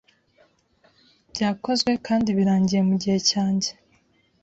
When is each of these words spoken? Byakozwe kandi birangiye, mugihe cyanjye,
Byakozwe 1.31 1.91
kandi 2.07 2.29
birangiye, 2.37 2.81
mugihe 2.89 3.17
cyanjye, 3.29 3.69